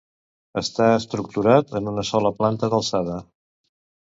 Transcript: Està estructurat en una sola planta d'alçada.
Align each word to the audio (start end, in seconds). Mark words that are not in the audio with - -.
Està 0.61 0.87
estructurat 1.01 1.75
en 1.81 1.91
una 1.93 2.07
sola 2.13 2.35
planta 2.41 2.71
d'alçada. 2.73 3.19